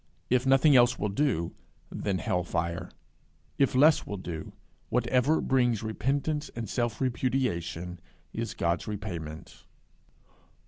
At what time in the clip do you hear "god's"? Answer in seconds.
8.55-8.87